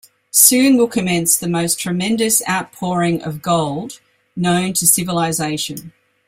Soon 0.31 0.77
will 0.77 0.87
commence 0.87 1.37
the 1.37 1.47
most 1.47 1.79
tremendous 1.79 2.41
outpouring 2.49 3.21
of 3.21 3.43
gold 3.43 3.99
known 4.35 4.73
to 4.73 4.87
civilization. 4.87 5.93